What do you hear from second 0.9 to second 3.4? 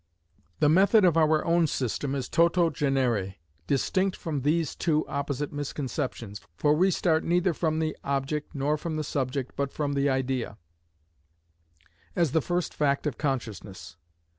of our own system is toto genere